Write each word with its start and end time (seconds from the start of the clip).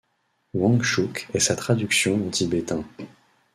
Wangchuk 0.55 1.27
est 1.31 1.39
sa 1.39 1.55
traduction 1.55 2.15
en 2.25 2.31
tibétain. 2.31 2.83